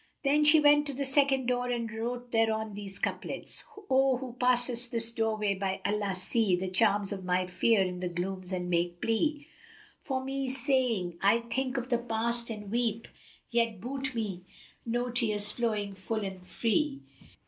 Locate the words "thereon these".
2.31-2.97